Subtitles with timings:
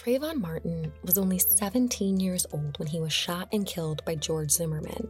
[0.00, 4.50] Trayvon Martin was only 17 years old when he was shot and killed by George
[4.50, 5.06] Zimmerman.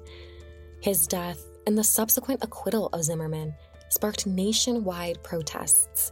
[0.81, 3.55] His death and the subsequent acquittal of Zimmerman
[3.89, 6.11] sparked nationwide protests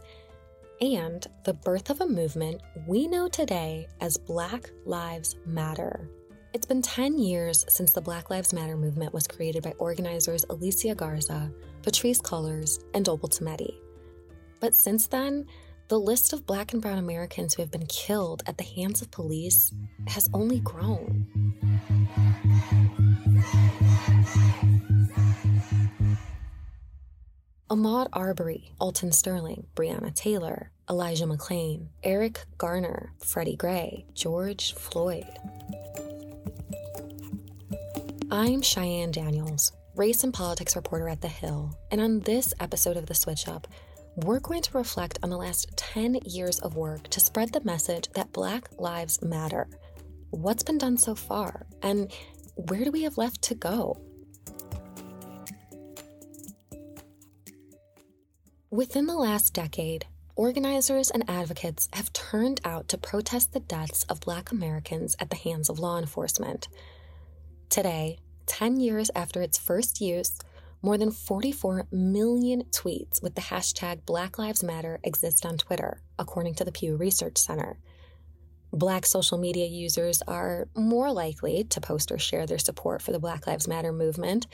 [0.79, 6.09] and the birth of a movement we know today as Black Lives Matter.
[6.53, 10.95] It's been 10 years since the Black Lives Matter movement was created by organizers Alicia
[10.95, 11.51] Garza,
[11.81, 13.75] Patrisse Cullors, and Opal Tometi.
[14.61, 15.47] But since then,
[15.89, 19.09] the list of Black and Brown Americans who have been killed at the hands of
[19.09, 19.73] police
[20.07, 21.25] has only grown.
[27.71, 35.25] Ahmaud Arbery, Alton Sterling, Breonna Taylor, Elijah McClain, Eric Garner, Freddie Gray, George Floyd.
[38.29, 43.07] I'm Cheyenne Daniels, race and politics reporter at The Hill, and on this episode of
[43.07, 43.67] The Switch Up,
[44.15, 48.09] we're going to reflect on the last 10 years of work to spread the message
[48.15, 49.67] that Black Lives Matter.
[50.31, 52.11] What's been done so far, and
[52.55, 53.99] where do we have left to go?
[58.71, 64.21] Within the last decade, organizers and advocates have turned out to protest the deaths of
[64.21, 66.67] Black Americans at the hands of law enforcement.
[67.69, 70.37] Today, 10 years after its first use,
[70.81, 76.55] more than 44 million tweets with the hashtag Black Lives Matter exist on Twitter, according
[76.55, 77.79] to the Pew Research Center.
[78.71, 83.19] Black social media users are more likely to post or share their support for the
[83.19, 84.45] Black Lives Matter movement,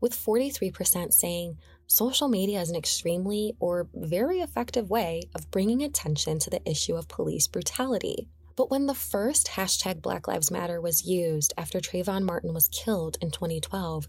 [0.00, 6.38] with 43% saying social media is an extremely or very effective way of bringing attention
[6.40, 8.28] to the issue of police brutality.
[8.56, 13.16] But when the first hashtag Black Lives Matter was used after Trayvon Martin was killed
[13.22, 14.06] in 2012,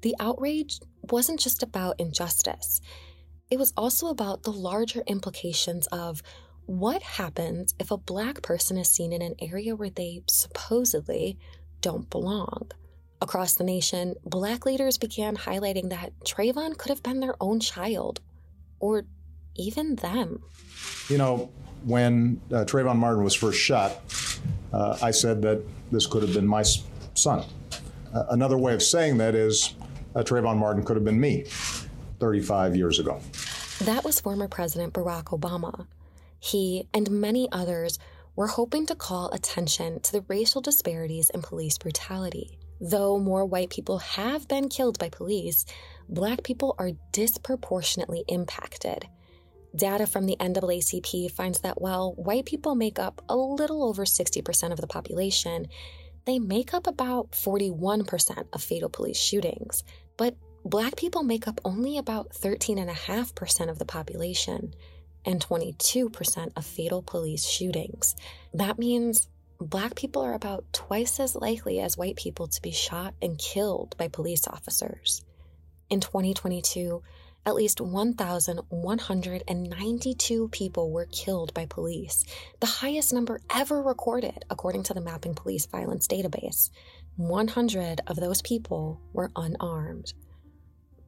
[0.00, 0.80] the outrage
[1.12, 2.80] wasn't just about injustice.
[3.50, 6.22] It was also about the larger implications of
[6.66, 11.38] what happens if a black person is seen in an area where they supposedly
[11.80, 12.70] don't belong?
[13.20, 18.20] Across the nation, black leaders began highlighting that Trayvon could have been their own child,
[18.80, 19.04] or
[19.54, 20.42] even them.
[21.08, 21.50] You know,
[21.84, 24.00] when uh, Trayvon Martin was first shot,
[24.72, 25.62] uh, I said that
[25.92, 26.64] this could have been my
[27.14, 27.44] son.
[28.14, 29.74] Uh, another way of saying that is
[30.14, 31.44] uh, Trayvon Martin could have been me
[32.20, 33.20] 35 years ago.
[33.80, 35.86] That was former President Barack Obama
[36.44, 37.98] he and many others
[38.36, 42.58] were hoping to call attention to the racial disparities in police brutality.
[42.82, 45.64] Though more white people have been killed by police,
[46.06, 49.08] black people are disproportionately impacted.
[49.74, 54.70] Data from the NAACP finds that while white people make up a little over 60%
[54.70, 55.66] of the population,
[56.26, 59.82] they make up about 41% of fatal police shootings.
[60.16, 64.74] But black people make up only about 13.5% of the population
[65.24, 68.14] and 22% of fatal police shootings.
[68.52, 69.28] That means
[69.60, 73.96] Black people are about twice as likely as white people to be shot and killed
[73.96, 75.22] by police officers.
[75.88, 77.00] In 2022,
[77.46, 82.24] at least 1,192 people were killed by police,
[82.60, 86.70] the highest number ever recorded, according to the Mapping Police Violence Database.
[87.16, 90.12] 100 of those people were unarmed.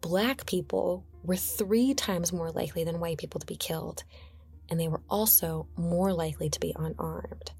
[0.00, 4.04] Black people were three times more likely than white people to be killed,
[4.70, 7.50] and they were also more likely to be unarmed.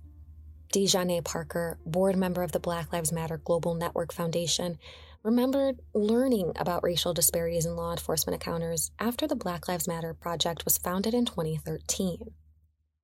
[0.73, 4.79] D'Zhane Parker, board member of the Black Lives Matter Global Network Foundation,
[5.25, 10.65] remembered learning about racial disparities in law enforcement encounters after the Black Lives Matter Project
[10.65, 12.31] was founded in 2013.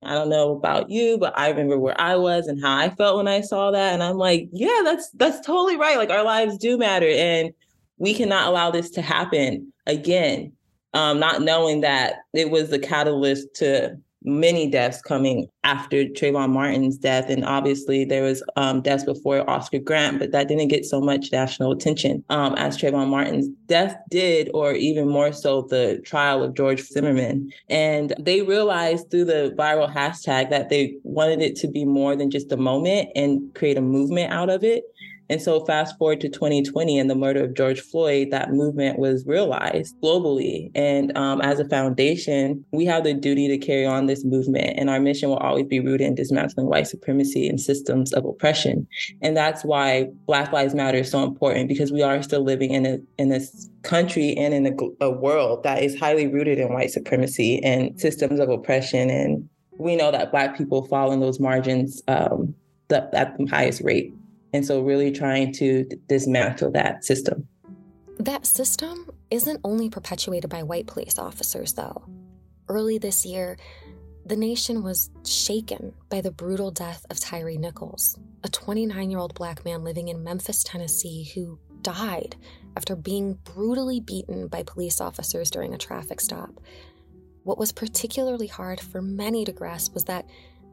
[0.05, 3.17] I don't know about you, but I remember where I was and how I felt
[3.17, 3.93] when I saw that.
[3.93, 5.97] And I'm like, yeah, that's that's totally right.
[5.97, 7.07] Like our lives do matter.
[7.07, 7.53] And
[7.97, 10.51] we cannot allow this to happen again,
[10.93, 16.97] um, not knowing that it was the catalyst to many deaths coming after Trayvon Martin's
[16.97, 17.29] death.
[17.29, 21.31] And obviously there was um, deaths before Oscar Grant, but that didn't get so much
[21.31, 26.55] national attention um, as Trayvon Martin's death did, or even more so the trial of
[26.55, 27.51] George Zimmerman.
[27.69, 32.29] And they realized through the viral hashtag that they wanted it to be more than
[32.29, 34.83] just a moment and create a movement out of it.
[35.29, 39.25] And so, fast forward to 2020 and the murder of George Floyd, that movement was
[39.25, 40.69] realized globally.
[40.75, 44.77] And um, as a foundation, we have the duty to carry on this movement.
[44.77, 48.87] And our mission will always be rooted in dismantling white supremacy and systems of oppression.
[49.21, 52.85] And that's why Black Lives Matter is so important because we are still living in
[52.85, 56.91] a in this country and in a, a world that is highly rooted in white
[56.91, 59.09] supremacy and systems of oppression.
[59.09, 62.55] And we know that Black people fall in those margins um,
[62.87, 64.13] the, at the highest rate.
[64.53, 67.47] And so, really trying to dismantle that system.
[68.19, 72.05] That system isn't only perpetuated by white police officers, though.
[72.69, 73.57] Early this year,
[74.25, 79.33] The nation was shaken by the brutal death of Tyre Nichols, a 29 year old
[79.35, 82.37] black man living in Memphis, Tennessee, who died
[82.77, 86.61] after being brutally beaten by police officers during a traffic stop.
[87.43, 90.25] What was particularly hard for many to grasp was that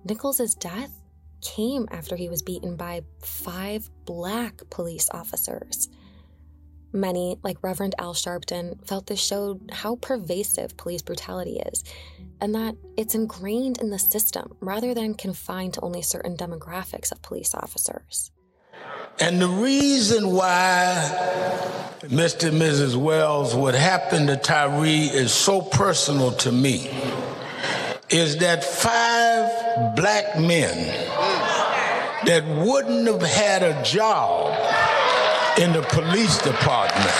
[0.04, 0.99] Nichols' death
[1.40, 5.88] came after he was beaten by five black police officers.
[6.92, 11.84] Many, like Reverend Al Sharpton, felt this showed how pervasive police brutality is,
[12.40, 17.22] and that it's ingrained in the system rather than confined to only certain demographics of
[17.22, 18.32] police officers.
[19.20, 21.10] And the reason why
[22.02, 22.48] Mr.
[22.48, 22.96] and Mrs.
[22.96, 26.90] Wells, what happened to Tyre is so personal to me
[28.10, 30.76] is that five black men
[32.26, 34.52] that wouldn't have had a job
[35.58, 37.14] in the police department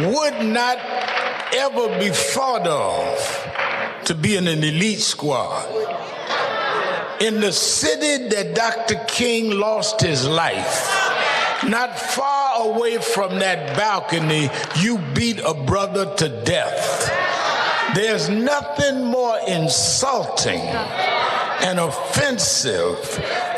[0.00, 0.78] would not
[1.54, 5.66] ever be thought of to be in an elite squad.
[7.20, 8.94] In the city that Dr.
[9.08, 10.88] King lost his life,
[11.64, 17.10] not far away from that balcony, you beat a brother to death.
[17.94, 22.96] There's nothing more insulting and offensive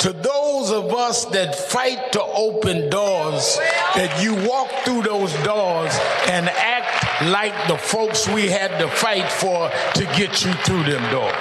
[0.01, 3.59] to those of us that fight to open doors
[3.95, 5.93] that you walk through those doors
[6.29, 11.11] and act like the folks we had to fight for to get you through them
[11.11, 11.35] doors.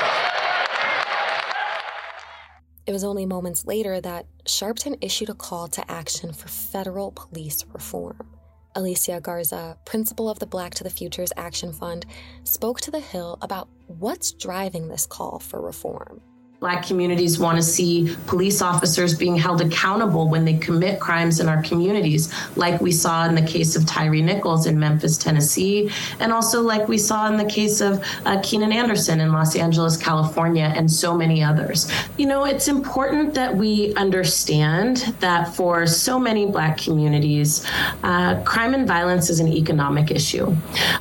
[2.86, 7.64] It was only moments later that Sharpton issued a call to action for federal police
[7.72, 8.36] reform.
[8.76, 12.08] Alicia Garza, principal of the Black to the Futures Action Fund,
[12.46, 16.22] spoke to The Hill about what's driving this call for reform.
[16.60, 21.48] Black communities want to see police officers being held accountable when they commit crimes in
[21.48, 25.90] our communities, like we saw in the case of Tyre Nichols in Memphis, Tennessee,
[26.20, 29.96] and also like we saw in the case of uh, Keenan Anderson in Los Angeles,
[29.96, 31.90] California, and so many others.
[32.18, 37.66] You know, it's important that we understand that for so many Black communities,
[38.04, 40.54] uh, crime and violence is an economic issue.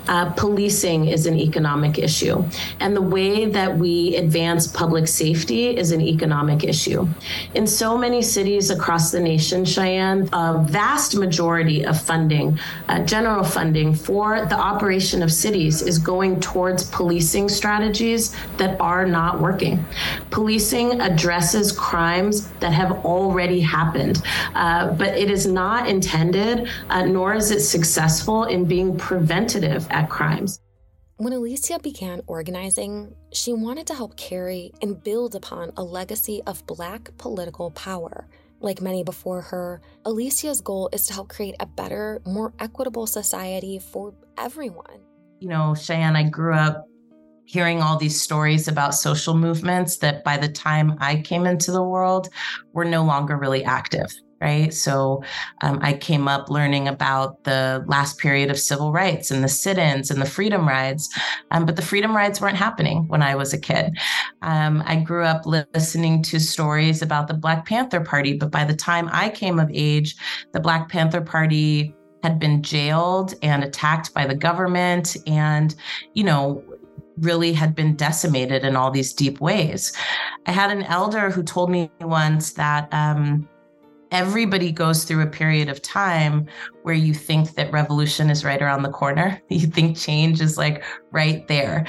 [0.06, 2.44] Uh, policing is an economic issue.
[2.78, 7.08] And the way that we advance public safety safety is an economic issue.
[7.54, 12.58] In so many cities across the nation, Cheyenne, a vast majority of funding,
[12.88, 19.06] uh, general funding for the operation of cities is going towards policing strategies that are
[19.06, 19.84] not working.
[20.30, 24.22] Policing addresses crimes that have already happened,
[24.54, 30.10] uh, but it is not intended, uh, nor is it successful in being preventative at
[30.10, 30.60] crimes.
[31.18, 36.64] When Alicia began organizing, she wanted to help carry and build upon a legacy of
[36.68, 38.28] Black political power.
[38.60, 43.80] Like many before her, Alicia's goal is to help create a better, more equitable society
[43.80, 45.00] for everyone.
[45.40, 46.86] You know, Cheyenne, I grew up
[47.46, 51.82] hearing all these stories about social movements that by the time I came into the
[51.82, 52.28] world
[52.72, 54.72] were no longer really active right?
[54.72, 55.22] So
[55.62, 59.78] um, I came up learning about the last period of civil rights and the sit
[59.78, 61.08] ins and the freedom rides,
[61.50, 63.96] um, but the freedom rides weren't happening when I was a kid.
[64.42, 68.76] Um, I grew up listening to stories about the Black Panther Party, but by the
[68.76, 70.16] time I came of age,
[70.52, 75.74] the Black Panther Party had been jailed and attacked by the government and,
[76.14, 76.62] you know,
[77.18, 79.92] really had been decimated in all these deep ways.
[80.46, 83.48] I had an elder who told me once that um,
[84.10, 86.46] everybody goes through a period of time
[86.82, 89.40] where you think that revolution is right around the corner.
[89.50, 91.84] You think change is like right there.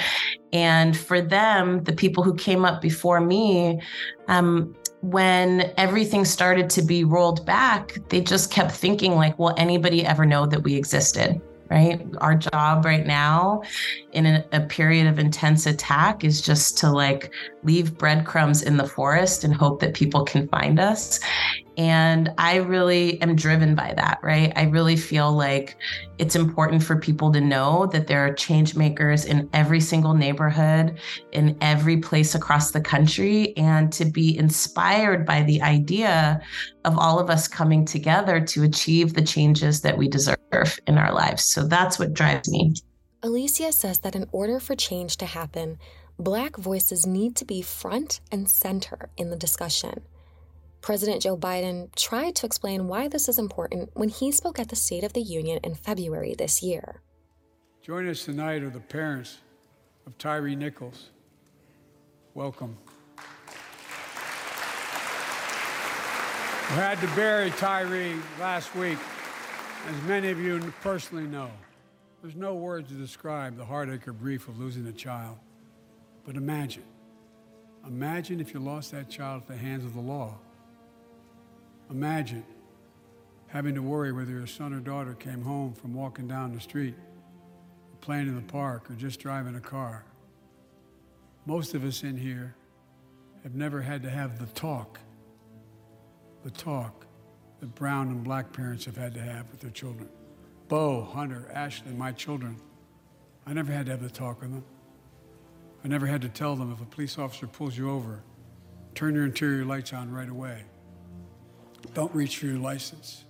[0.51, 3.79] And for them, the people who came up before me,
[4.27, 10.05] um, when everything started to be rolled back, they just kept thinking, like, will anybody
[10.05, 11.39] ever know that we existed?
[11.69, 12.01] right?
[12.17, 13.61] Our job right now
[14.11, 17.31] in a, a, period of intense attack is just to like
[17.63, 21.19] leave breadcrumbs in the forest and hope that people can find us.
[21.79, 24.51] And I really am driven by that, right?
[24.57, 25.77] I really feel like
[26.17, 30.99] it's important for people to know that there are change makers in every single neighborhood,
[31.31, 36.41] in every place across the country, and to be inspired by the idea
[36.83, 40.37] of all of us coming together to achieve the changes that we deserve
[40.85, 41.45] in our lives.
[41.45, 42.73] So that's what drives me.
[43.23, 45.77] Alicia says that in order for change to happen,
[46.19, 50.01] Black voices need to be front and center in the discussion.
[50.81, 54.75] President Joe Biden tried to explain why this is important when he spoke at the
[54.75, 57.01] State of the Union in February this year.
[57.81, 59.39] Join us tonight are the parents
[60.07, 61.09] of Tyre Nichols.
[62.33, 62.77] Welcome.
[66.69, 68.97] We had to bury Tyre last week,
[69.87, 71.49] as many of you personally know.
[72.21, 75.37] There's no words to describe the heartache or grief of losing a child.
[76.25, 76.83] But imagine,
[77.87, 80.37] imagine if you lost that child at the hands of the law.
[81.89, 82.45] Imagine
[83.47, 86.95] having to worry whether your son or daughter came home from walking down the street,
[87.99, 90.05] playing in the park, or just driving a car.
[91.45, 92.55] Most of us in here
[93.43, 94.99] have never had to have the talk,
[96.43, 97.07] the talk
[97.59, 100.09] that brown and black parents have had to have with their children.
[100.67, 102.61] Bo, Hunter, Ashley, my children.
[103.47, 104.63] I never had to have the talk with them.
[105.83, 108.21] I never had to tell them if a police officer pulls you over,
[108.93, 110.65] turn your interior lights on right away.
[111.93, 113.25] Don't reach for your license.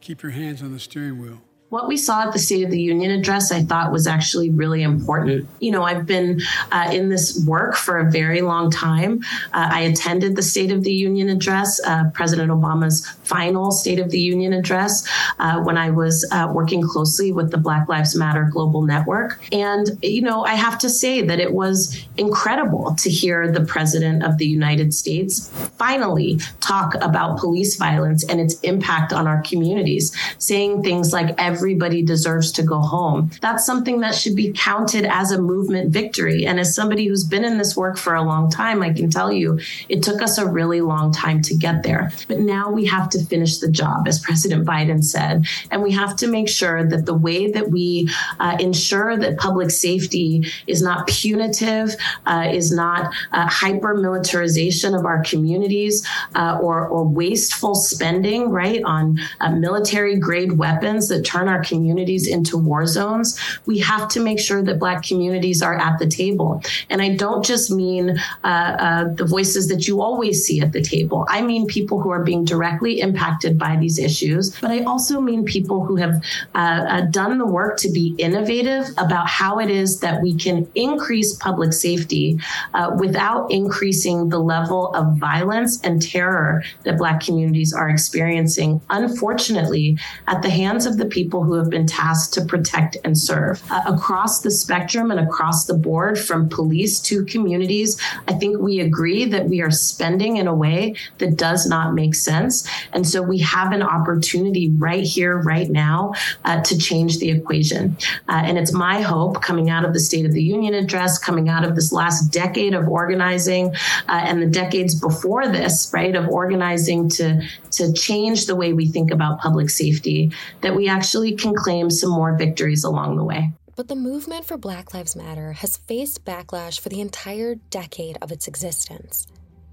[0.00, 1.40] Keep your hands on the steering wheel.
[1.68, 4.84] What we saw at the State of the Union address, I thought was actually really
[4.84, 5.48] important.
[5.58, 9.20] You know, I've been uh, in this work for a very long time.
[9.52, 14.10] Uh, I attended the State of the Union address, uh, President Obama's final State of
[14.10, 15.08] the Union address,
[15.40, 19.44] uh, when I was uh, working closely with the Black Lives Matter Global Network.
[19.50, 24.22] And, you know, I have to say that it was incredible to hear the President
[24.22, 30.16] of the United States finally talk about police violence and its impact on our communities,
[30.38, 33.30] saying things like, everybody deserves to go home.
[33.40, 36.46] That's something that should be counted as a movement victory.
[36.46, 39.32] And as somebody who's been in this work for a long time, I can tell
[39.32, 39.58] you
[39.88, 42.12] it took us a really long time to get there.
[42.28, 45.46] But now we have to finish the job, as President Biden said.
[45.70, 49.70] And we have to make sure that the way that we uh, ensure that public
[49.70, 51.88] safety is not punitive,
[52.26, 58.82] uh, is not uh, hyper militarization of our communities uh, or, or wasteful spending, right,
[58.84, 64.08] on uh, military grade weapons that turn turn our communities into war zones, we have
[64.08, 66.62] to make sure that Black communities are at the table.
[66.90, 70.82] And I don't just mean uh, uh, the voices that you always see at the
[70.82, 71.26] table.
[71.28, 75.44] I mean people who are being directly impacted by these issues, but I also mean
[75.44, 76.14] people who have
[76.54, 80.66] uh, uh done the work to be innovative about how it is that we can
[80.74, 82.38] increase public safety
[82.74, 89.98] uh, without increasing the level of violence and terror that Black communities are experiencing, unfortunately,
[90.26, 93.62] at the hands of the people people who have been tasked to protect and serve.
[93.70, 98.80] Uh, across the spectrum and across the board, from police to communities, I think we
[98.80, 102.66] agree that we are spending in a way that does not make sense.
[102.94, 106.14] And so we have an opportunity right here, right now,
[106.44, 107.98] uh, to change the equation.
[108.28, 111.50] Uh, and it's my hope coming out of the State of the Union address, coming
[111.50, 113.74] out of this last decade of organizing
[114.08, 118.86] uh, and the decades before this, right, of organizing to, to change the way we
[118.86, 123.50] think about public safety, that we actually can claim some more victories along the way.
[123.74, 128.32] But the movement for Black Lives Matter has faced backlash for the entire decade of
[128.32, 129.26] its existence.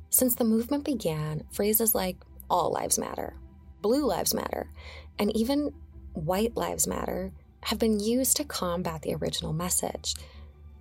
[0.10, 2.18] Since the movement began, phrases like
[2.50, 3.36] all lives matter,
[3.82, 4.70] blue lives matter,
[5.18, 5.72] and even
[6.14, 7.32] white lives matter
[7.64, 10.16] have been used to combat the original message.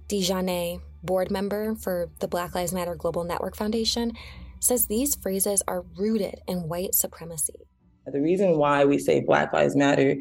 [0.09, 4.13] D'Zhane, board member for the Black Lives Matter Global Network Foundation,
[4.61, 7.69] says these phrases are rooted in white supremacy.
[8.07, 10.17] The reason why we say Black Lives Matter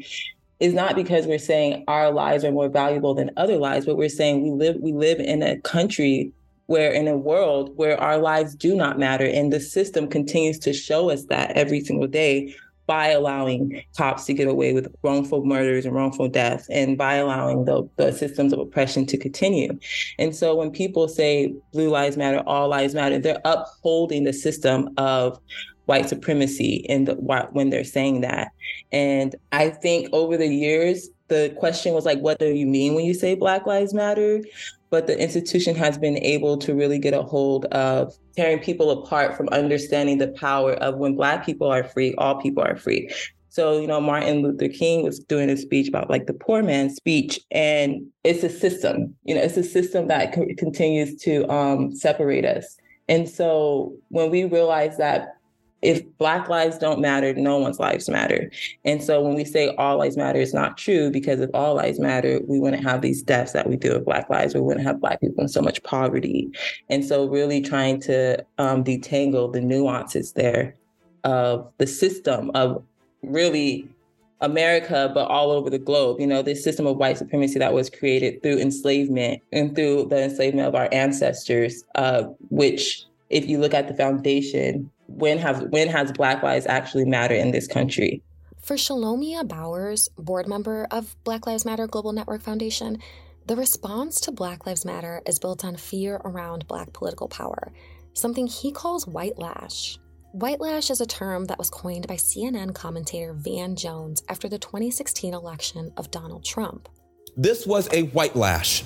[0.62, 4.08] is not because we're saying our lives are more valuable than other lives, but we're
[4.08, 6.32] saying we live we live in a country
[6.66, 10.72] where in a world where our lives do not matter and the system continues to
[10.72, 12.54] show us that every single day
[12.86, 17.64] by allowing cops to get away with wrongful murders and wrongful deaths and by allowing
[17.64, 19.76] the, the systems of oppression to continue.
[20.18, 24.90] And so when people say blue lives matter, all lives matter, they're upholding the system
[24.96, 25.38] of
[25.92, 27.14] white supremacy in the
[27.52, 28.48] when they're saying that.
[28.92, 33.04] And I think over the years, the question was like, what do you mean when
[33.04, 34.40] you say Black Lives Matter?
[34.88, 39.36] But the institution has been able to really get a hold of tearing people apart
[39.36, 43.10] from understanding the power of when Black people are free, all people are free.
[43.50, 46.94] So, you know, Martin Luther King was doing a speech about like the poor man's
[46.96, 51.94] speech, and it's a system, you know, it's a system that co- continues to um,
[51.94, 52.78] separate us.
[53.10, 55.36] And so when we realize that
[55.82, 58.50] if Black lives don't matter, no one's lives matter.
[58.84, 61.98] And so when we say all lives matter, it's not true because if all lives
[61.98, 64.54] matter, we wouldn't have these deaths that we do with Black lives.
[64.54, 66.50] We wouldn't have Black people in so much poverty.
[66.88, 70.76] And so really trying to um, detangle the nuances there
[71.24, 72.82] of the system of
[73.22, 73.88] really
[74.40, 76.20] America, but all over the globe.
[76.20, 80.24] You know, this system of white supremacy that was created through enslavement and through the
[80.24, 85.88] enslavement of our ancestors, uh, which, if you look at the foundation, when have when
[85.88, 88.22] has Black lives actually mattered in this country?
[88.62, 92.98] For Shalomyah Bowers, board member of Black Lives Matter Global Network Foundation,
[93.46, 97.72] the response to Black Lives Matter is built on fear around Black political power,
[98.14, 99.98] something he calls white lash.
[100.32, 105.34] Whitelash is a term that was coined by CNN commentator Van Jones after the 2016
[105.34, 106.88] election of Donald Trump.
[107.36, 108.84] This was a white lash.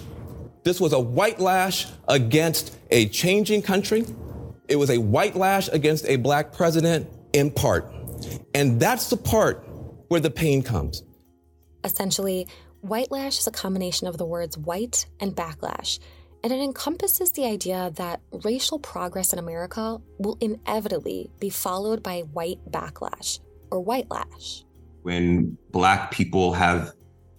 [0.64, 4.06] This was a white lash against a changing country.
[4.68, 7.92] It was a white lash against a black president in part.
[8.54, 9.64] And that's the part
[10.08, 11.02] where the pain comes.
[11.85, 12.49] Essentially,
[12.82, 15.99] whitelash is a combination of the words white and backlash,
[16.42, 22.20] and it encompasses the idea that racial progress in America will inevitably be followed by
[22.20, 24.64] white backlash or white lash.
[25.02, 26.92] When Black people have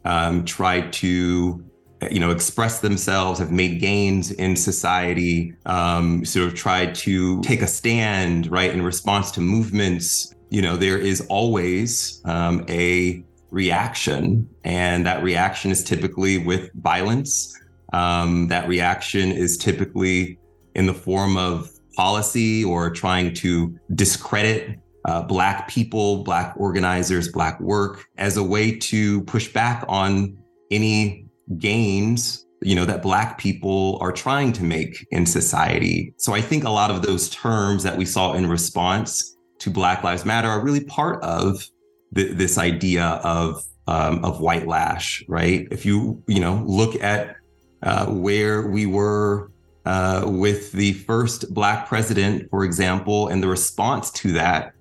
[0.06, 1.64] um, tried to
[2.12, 7.62] you know express themselves have made gains in society um, sort of tried to take
[7.62, 10.34] a stand right in response to movements.
[10.50, 17.54] You know there is always um, a reaction and that reaction is typically with violence.
[17.94, 20.38] Um, that reaction is typically
[20.76, 27.60] in the form of policy or trying to discredit uh, Black people, Black organizers, Black
[27.62, 30.38] work as a way to push back on
[30.70, 31.27] any
[31.58, 36.14] gains you know that black people are trying to make in society.
[36.18, 40.04] So i think a lot of those terms that we saw in response to black
[40.04, 41.64] lives matter are really part of
[42.12, 45.68] this idea of um, of white lash right?
[45.72, 47.36] If you you know look at
[47.84, 49.52] uh, where we were
[49.86, 54.74] uh, with the first black president, for example, and the response to that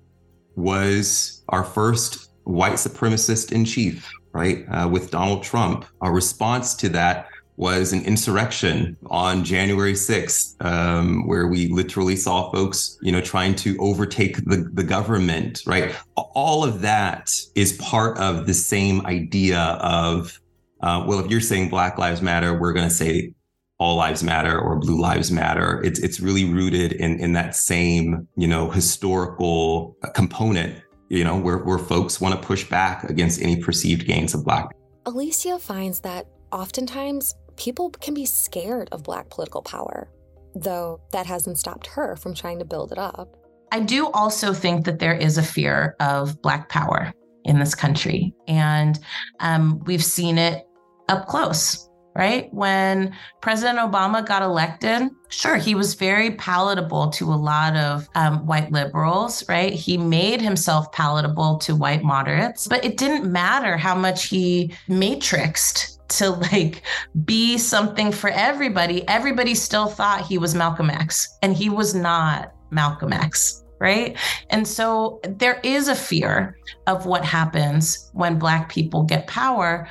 [0.55, 4.65] was our first white supremacist in chief, right?
[4.69, 5.85] Uh, with Donald Trump.
[6.01, 7.27] Our response to that
[7.57, 13.55] was an insurrection on January 6th, um, where we literally saw folks, you know, trying
[13.55, 15.95] to overtake the, the government, right?
[16.15, 20.39] All of that is part of the same idea of
[20.81, 23.33] uh, well, if you're saying Black Lives Matter, we're going to say
[23.79, 25.81] all lives matter or blue lives matter.
[25.83, 30.81] It's it's really rooted in in that same you know historical component.
[31.09, 34.69] You know where where folks want to push back against any perceived gains of black.
[35.05, 40.09] Alicia finds that oftentimes people can be scared of black political power,
[40.55, 43.37] though that hasn't stopped her from trying to build it up.
[43.71, 47.13] I do also think that there is a fear of black power
[47.45, 48.99] in this country, and
[49.39, 50.65] um, we've seen it
[51.09, 51.86] up close,
[52.17, 52.51] right?
[52.51, 58.43] When President Obama got elected, sure, he was very palatable to a lot of um,
[58.47, 59.71] white liberals, right?
[59.71, 65.99] He made himself palatable to white moderates, but it didn't matter how much he matrixed
[66.07, 66.81] to like
[67.23, 69.07] be something for everybody.
[69.07, 74.17] Everybody still thought he was Malcolm X, and he was not Malcolm X right?
[74.49, 79.87] And so there is a fear of what happens when Black people get power.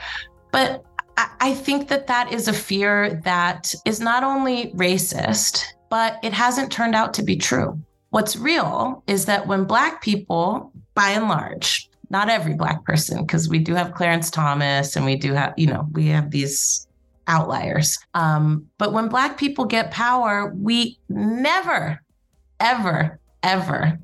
[0.50, 0.84] But
[1.16, 6.72] I think that that is a fear that is not only racist, but it hasn't
[6.72, 7.80] turned out to be true.
[8.10, 13.48] What's real is that when Black people, by and large, not every Black person, because
[13.48, 16.86] we do have Clarence Thomas and we do have, you know, we have these
[17.28, 17.98] outliers.
[18.14, 22.00] Um, but when Black people get power, we never,
[22.60, 23.98] ever, ever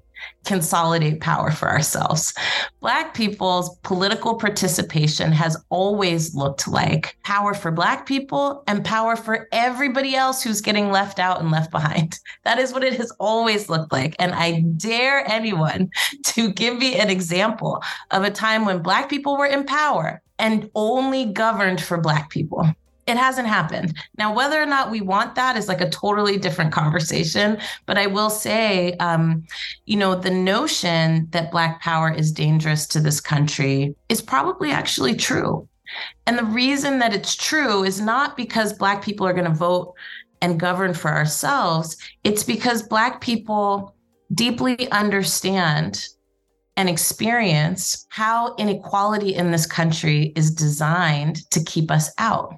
[0.44, 2.34] consolidate power for ourselves.
[2.80, 9.48] Black people's political participation has always looked like power for Black people and power for
[9.52, 12.18] everybody else who's getting left out and left behind.
[12.44, 14.16] That is what it has always looked like.
[14.18, 15.90] And I dare anyone
[16.24, 20.68] to give me an example of a time when Black people were in power and
[20.74, 22.68] only governed for Black people
[23.06, 23.96] it hasn't happened.
[24.16, 27.58] Now, whether or not we want that is like a totally different conversation.
[27.86, 29.44] But I will say, um,
[29.86, 35.16] you know, the notion that Black power is dangerous to this country is probably actually
[35.16, 35.68] true.
[36.26, 39.94] And the reason that it's true is not because Black people are going to vote
[40.40, 43.94] and govern for ourselves, it's because Black people
[44.34, 46.06] deeply understand
[46.76, 52.54] and experience how inequality in this country is designed to keep us out.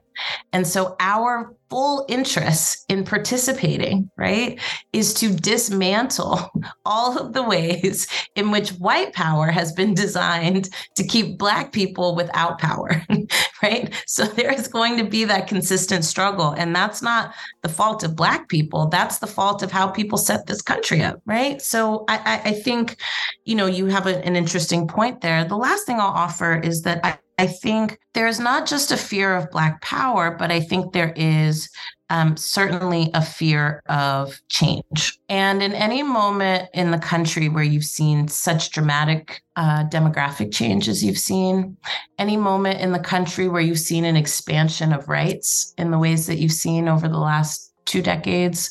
[0.53, 4.61] And so our full interest in participating, right,
[4.93, 6.51] is to dismantle
[6.85, 12.15] all of the ways in which white power has been designed to keep Black people
[12.15, 13.03] without power,
[13.63, 13.93] right?
[14.07, 16.53] So there is going to be that consistent struggle.
[16.53, 20.47] And that's not the fault of Black people, that's the fault of how people set
[20.47, 21.61] this country up, right?
[21.61, 22.97] So I, I think,
[23.45, 25.45] you know, you have a, an interesting point there.
[25.45, 29.35] The last thing I'll offer is that I, I think there's not just a fear
[29.35, 31.69] of Black power, but I think there is
[32.11, 35.19] um, certainly a fear of change.
[35.29, 41.03] And in any moment in the country where you've seen such dramatic uh, demographic changes,
[41.03, 41.77] you've seen
[42.19, 46.27] any moment in the country where you've seen an expansion of rights in the ways
[46.27, 48.71] that you've seen over the last two decades,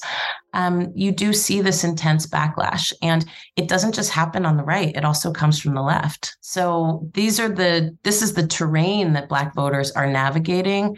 [0.54, 2.94] um, you do see this intense backlash.
[3.02, 6.38] And it doesn't just happen on the right, it also comes from the left.
[6.42, 10.98] So these are the, this is the terrain that Black voters are navigating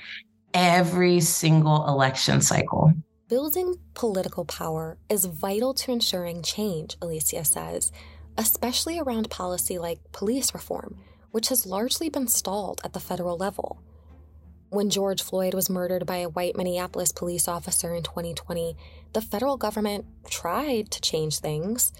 [0.54, 2.93] every single election cycle.
[3.28, 7.91] Building political power is vital to ensuring change, Alicia says,
[8.38, 10.97] especially around policy like police reform,
[11.32, 13.82] which has largely been stalled at the federal level.
[14.69, 18.75] When George Floyd was murdered by a white Minneapolis police officer in 2020,
[19.13, 21.93] the federal government tried to change things.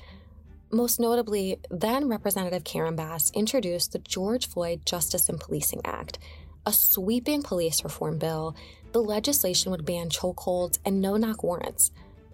[0.72, 6.18] Most notably, then Representative Karen Bass introduced the George Floyd Justice and Policing Act,
[6.66, 8.56] a sweeping police reform bill.
[8.92, 11.92] The legislation would ban chokeholds and no knock warrants,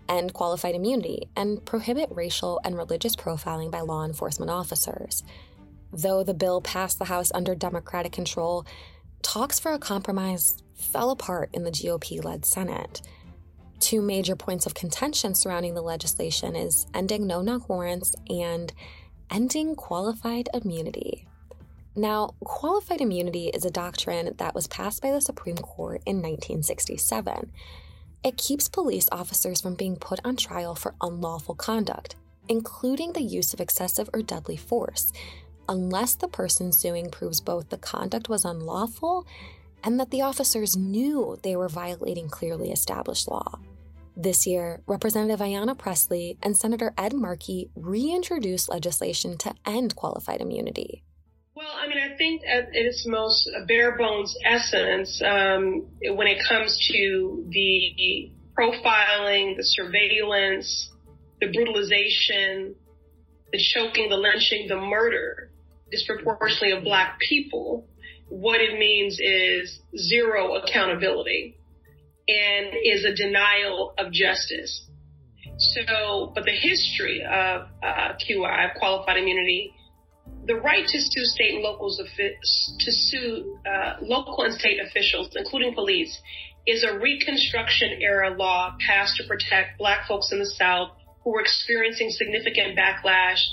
[0.08, 5.24] end qualified immunity, and prohibit racial and religious profiling by law enforcement officers.
[5.92, 8.66] Though the bill passed the House under Democratic control,
[9.24, 13.02] talks for a compromise fell apart in the GOP led Senate.
[13.80, 18.72] Two major points of contention surrounding the legislation is ending no knock warrants and
[19.32, 21.28] ending qualified immunity.
[21.96, 27.52] Now, qualified immunity is a doctrine that was passed by the Supreme Court in 1967.
[28.24, 32.16] It keeps police officers from being put on trial for unlawful conduct,
[32.48, 35.12] including the use of excessive or deadly force,
[35.68, 39.26] unless the person suing proves both the conduct was unlawful
[39.84, 43.60] and that the officers knew they were violating clearly established law.
[44.16, 51.04] This year, Representative Ayanna Pressley and Senator Ed Markey reintroduced legislation to end qualified immunity.
[51.56, 56.78] Well, I mean, I think at its most bare bones essence, um, when it comes
[56.92, 60.92] to the profiling, the surveillance,
[61.40, 62.76] the brutalization,
[63.52, 65.51] the choking, the lynching, the murder
[65.92, 67.86] disproportionately of black people,
[68.30, 71.58] what it means is zero accountability
[72.28, 74.88] and is a denial of justice.
[75.58, 79.74] So, but the history of uh, QI, qualified immunity,
[80.48, 85.76] the right to sue state and locals to sue uh, local and state officials, including
[85.76, 86.18] police,
[86.66, 90.92] is a Reconstruction era law passed to protect Black folks in the South
[91.24, 93.44] who were experiencing significant backlash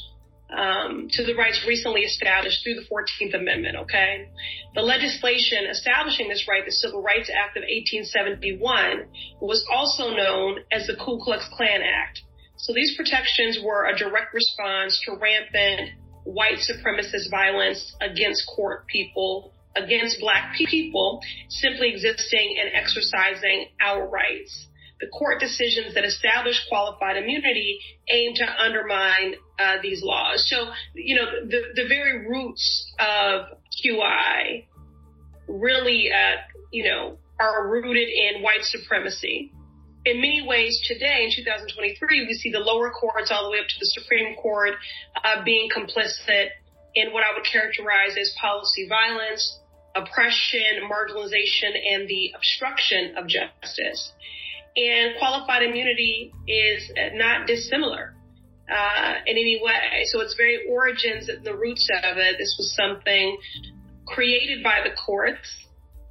[0.56, 4.28] um, to the rights recently established through the 14th Amendment, okay?
[4.74, 9.06] The legislation establishing this right, the Civil Rights Act of 1871,
[9.40, 12.22] was also known as the Ku Klux Klan Act.
[12.56, 15.90] So these protections were a direct response to rampant
[16.24, 24.68] white supremacist violence against court people, against black people simply existing and exercising our rights
[25.00, 27.78] the court decisions that establish qualified immunity
[28.10, 30.48] aim to undermine uh, these laws.
[30.48, 33.46] So, you know, the, the very roots of
[33.84, 34.66] QI
[35.46, 36.36] really, uh,
[36.72, 39.52] you know, are rooted in white supremacy.
[40.04, 43.68] In many ways today, in 2023, we see the lower courts all the way up
[43.68, 44.74] to the Supreme Court
[45.24, 46.48] uh, being complicit
[46.94, 49.58] in what I would characterize as policy violence,
[49.94, 54.12] oppression, marginalization, and the obstruction of justice.
[54.78, 58.14] And qualified immunity is not dissimilar
[58.70, 60.04] uh, in any way.
[60.12, 63.38] So its very origins, the roots of it, this was something
[64.06, 65.48] created by the courts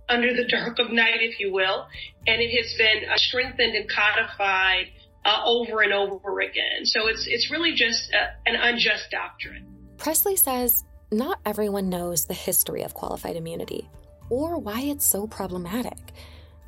[0.10, 1.88] under the dark of night, if you will,
[2.28, 4.88] and it has been uh, strengthened and codified
[5.24, 6.84] uh, over and over again.
[6.84, 9.66] So it's it's really just a, uh, an unjust doctrine.
[9.98, 13.90] Pressley says not everyone knows the history of qualified immunity
[14.30, 15.98] or why it's so problematic.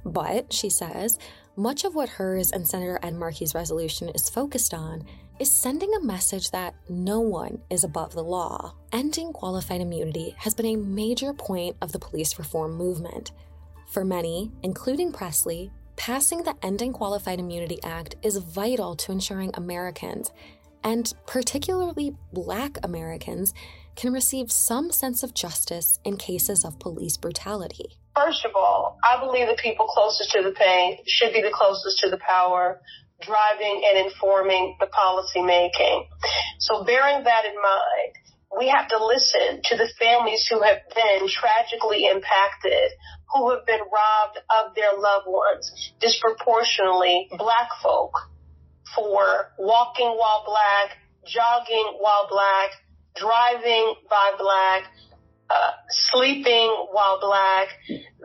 [0.05, 1.19] But, she says,
[1.60, 5.04] much of what hers and Senator Ed Markey's resolution is focused on
[5.41, 8.74] is sending a message that no one is above the law.
[8.93, 13.34] Ending qualified immunity has been a major point of the police reform movement.
[13.89, 20.32] For many, including Pressley, passing the Ending Qualified Immunity Act is vital to ensuring Americans,
[20.86, 23.54] and particularly Black Americans,
[23.98, 27.98] can receive some sense of justice in cases of police brutality.
[28.15, 32.00] First of all, I believe the people closest to the pain should be the closest
[32.00, 32.82] to the power,
[33.22, 36.08] driving and informing the policy making.
[36.60, 38.13] So bearing that in mind,
[38.58, 42.91] we have to listen to the families who have been tragically impacted,
[43.34, 48.13] who have been robbed of their loved ones, disproportionately black folk,
[48.95, 52.72] for walking while black, jogging while black,
[53.15, 54.84] driving by black,
[55.49, 57.69] uh, sleeping while black.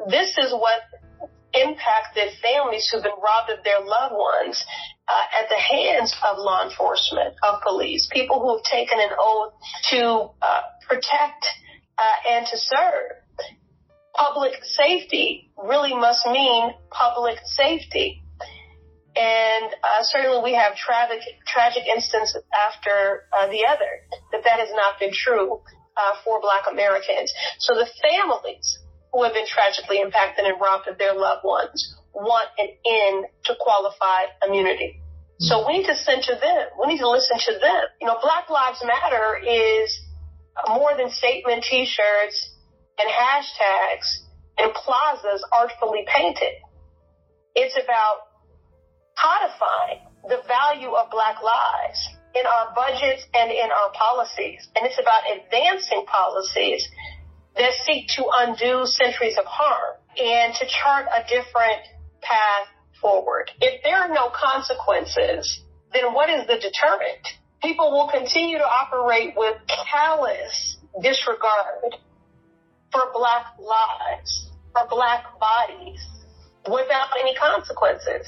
[0.08, 0.80] This is what
[1.54, 4.64] impacted families who've been robbed of their loved ones
[5.08, 9.52] uh, at the hands of law enforcement, of police, people who have taken an oath
[9.90, 11.46] to uh, protect
[11.98, 13.12] uh, and to serve.
[14.14, 18.22] Public safety really must mean public safety.
[19.16, 24.70] And uh, certainly we have tragic, tragic instances after uh, the other that that has
[24.72, 25.62] not been true
[25.96, 27.32] uh, for Black Americans.
[27.58, 28.78] So the families
[29.12, 33.54] who have been tragically impacted and robbed of their loved ones want an end to
[33.58, 35.00] qualified immunity.
[35.38, 36.66] So we need to center them.
[36.80, 37.84] We need to listen to them.
[38.00, 39.90] You know, Black Lives Matter is
[40.68, 42.50] more than statement t-shirts
[42.98, 44.06] and hashtags
[44.58, 46.54] and plazas artfully painted.
[47.54, 48.30] It's about
[49.18, 51.98] codifying the value of Black lives
[52.34, 54.68] in our budgets and in our policies.
[54.74, 56.88] And it's about advancing policies
[57.56, 61.82] that seek to undo centuries of harm and to chart a different
[62.20, 62.66] path
[63.00, 63.50] forward.
[63.60, 65.60] If there are no consequences,
[65.92, 67.24] then what is the deterrent?
[67.62, 69.56] People will continue to operate with
[69.90, 71.96] callous disregard
[72.92, 76.00] for black lives, for black bodies,
[76.70, 78.26] without any consequences.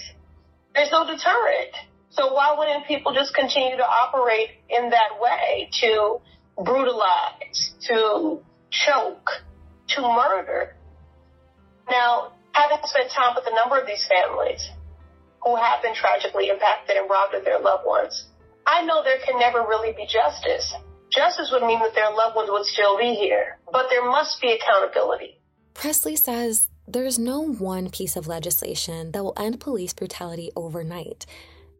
[0.74, 1.74] There's no deterrent.
[2.10, 6.20] So why wouldn't people just continue to operate in that way to
[6.62, 8.40] brutalize, to
[8.70, 9.30] choke,
[9.88, 10.76] to murder?
[11.90, 14.66] Now, having spent time with a number of these families
[15.44, 18.26] who have been tragically impacted and robbed of their loved ones,
[18.66, 20.74] I know there can never really be justice.
[21.10, 24.52] Justice would mean that their loved ones would still be here, but there must be
[24.52, 25.38] accountability.
[25.74, 31.26] Pressley says there's no one piece of legislation that will end police brutality overnight.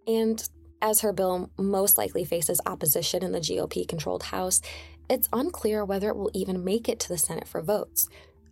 [0.07, 0.49] And
[0.83, 4.61] as her bill most likely faces opposition in the GOP controlled House,
[5.09, 8.09] it's unclear whether it will even make it to the Senate for votes,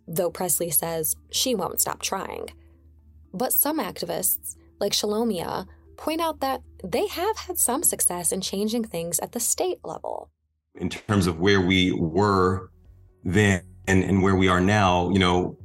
[0.07, 2.49] though Pressley says she won't stop trying.
[3.33, 8.85] But some activists, like Shalomyah, point out that they have had some success in changing
[8.85, 10.29] things at the state level.
[10.75, 12.69] In terms of where we were
[13.23, 15.57] then and, and where we are now, you know,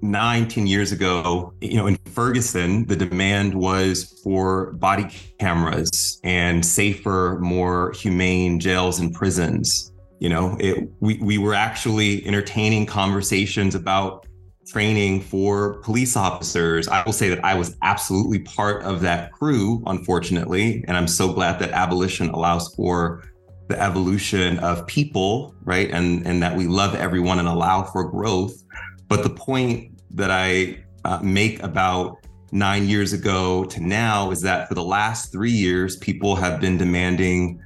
[0.00, 5.06] nine, 10 years ago, you know, in Ferguson, the demand was for body
[5.38, 9.92] cameras and safer, more humane jails and prisons.
[10.20, 14.26] You know, it, we, we were actually entertaining conversations about
[14.66, 16.88] training for police officers.
[16.88, 20.84] I will say that I was absolutely part of that crew, unfortunately.
[20.88, 23.22] And I'm so glad that abolition allows for
[23.68, 25.90] the evolution of people, right?
[25.90, 28.62] And, and that we love everyone and allow for growth.
[29.08, 32.18] But the point that I uh, make about
[32.52, 36.78] nine years ago to now is that for the last three years, people have been
[36.78, 37.60] demanding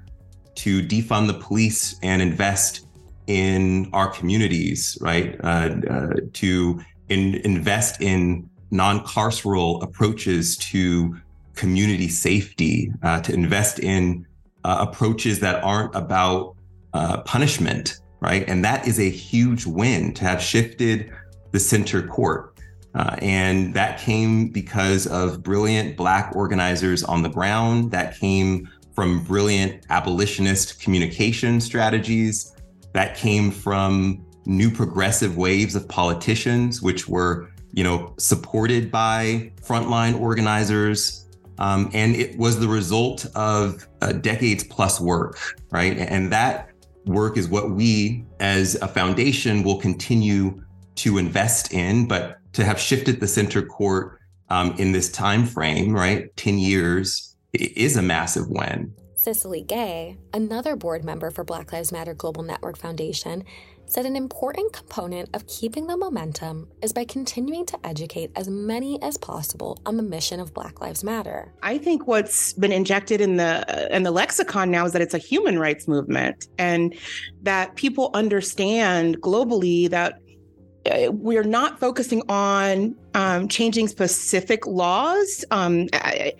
[0.57, 2.87] to defund the police and invest
[3.27, 5.39] in our communities, right?
[5.45, 11.17] Uh, uh, to in, invest in non carceral approaches to
[11.55, 14.27] community safety, uh, to invest in
[14.65, 16.57] uh, approaches that aren't about
[16.95, 18.49] uh, punishment, right?
[18.49, 21.13] And that is a huge win to have shifted
[21.53, 22.59] the center court.
[22.95, 27.91] Uh, and that came because of brilliant Black organizers on the ground.
[27.91, 32.57] That came from brilliant abolitionist communication strategies.
[32.95, 40.19] That came from new progressive waves of politicians, which were, you know, supported by frontline
[40.19, 41.28] organizers
[41.59, 43.87] um, and it was the result of
[44.21, 45.39] decades plus work,
[45.71, 45.97] right?
[45.97, 46.71] And that
[47.07, 50.63] work is what we as a foundation will continue
[50.97, 54.19] to invest in, but to have shifted the center court
[54.51, 58.93] um, in this time frame, right, 10 years, is a massive win.
[59.17, 63.45] Cicely Gay, another board member for Black Lives Matter Global Network Foundation,
[63.89, 69.03] said an important component of keeping the momentum is by continuing to educate as many
[69.03, 71.53] as possible on the mission of Black Lives Matter.
[71.63, 75.19] I think what's been injected in the in the lexicon now is that it's a
[75.19, 76.95] human rights movement and
[77.43, 80.21] that people understand globally that
[80.87, 85.89] uh, we're not focusing on um, changing specific laws um,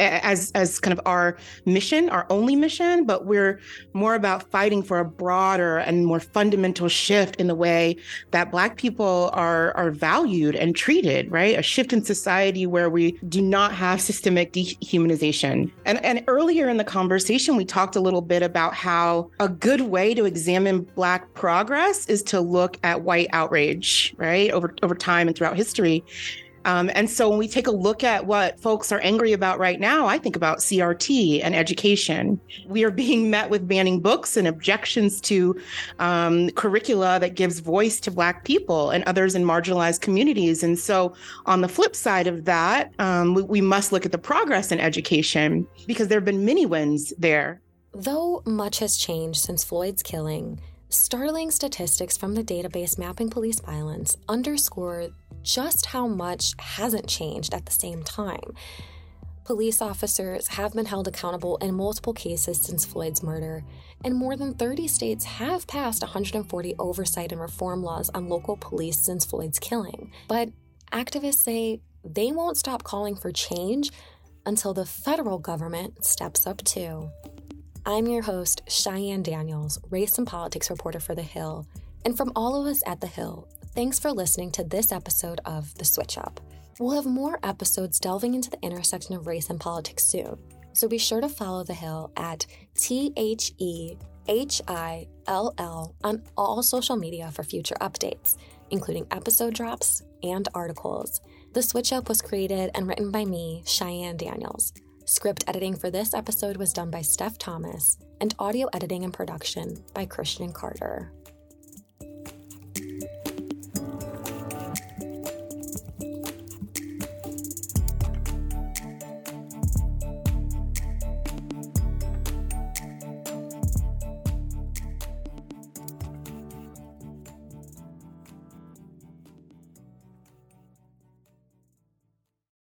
[0.01, 3.61] as as kind of our mission, our only mission, but we're
[3.93, 7.97] more about fighting for a broader and more fundamental shift in the way
[8.31, 11.31] that Black people are are valued and treated.
[11.31, 15.71] Right, a shift in society where we do not have systemic dehumanization.
[15.85, 19.83] And and earlier in the conversation, we talked a little bit about how a good
[19.83, 25.29] way to examine Black progress is to look at white outrage, right, over over time
[25.29, 26.05] and throughout history.
[26.69, 29.81] Um, and so when we take a look at what folks are angry about right
[29.81, 32.39] now, I think about CRT and education.
[32.67, 35.59] We are being met with banning books and objections to
[35.99, 40.63] um, curricula that gives voice to Black people and others in marginalized communities.
[40.63, 41.15] And so
[41.47, 44.79] on the flip side of that, um, we, we must look at the progress in
[44.79, 47.63] education because there have been many wins there.
[47.95, 54.17] Though much has changed since Floyd's killing, startling statistics from the database mapping police violence
[54.29, 55.09] underscore
[55.43, 58.55] just how much hasn't changed at the same time.
[59.45, 63.65] Police officers have been held accountable in multiple cases since Floyd's murder,
[64.05, 68.99] and more than 30 states have passed 140 oversight and reform laws on local police
[68.99, 70.13] since Floyd's killing.
[70.29, 70.51] But
[70.93, 73.91] activists say they won't stop calling for change
[74.45, 77.11] until the federal government steps up too.
[77.89, 81.67] I'm your host, Cheyenne Daniels, race and politics reporter for The Hill.
[82.05, 85.75] And from all of us at The Hill, thanks for listening to this episode of
[85.77, 86.39] The Switch Up.
[86.79, 90.37] We'll have more episodes delving into the intersection of race and politics soon.
[90.75, 93.97] So be sure to follow The Hill at T H E
[94.29, 98.37] H I L L on all social media for future updates,
[98.69, 101.23] including episode drops and articles.
[101.55, 104.75] The Switch Up was created and written by me, Cheyenne Daniels.
[105.09, 109.83] Script editing for this episode was done by Steph Thomas, and audio editing and production
[109.95, 111.11] by Christian Carter.